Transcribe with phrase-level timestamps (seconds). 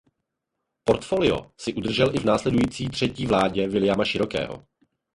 [0.83, 4.67] Portfolio si udržel i v následující třetí vládě Viliama Širokého.